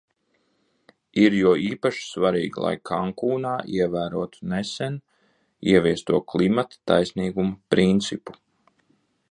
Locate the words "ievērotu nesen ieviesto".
3.75-6.23